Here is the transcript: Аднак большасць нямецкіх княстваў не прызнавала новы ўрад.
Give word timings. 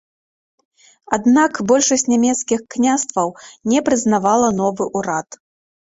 Аднак 1.17 1.59
большасць 1.73 2.05
нямецкіх 2.13 2.59
княстваў 2.77 3.27
не 3.75 3.79
прызнавала 3.91 4.49
новы 4.65 4.93
ўрад. 4.97 5.29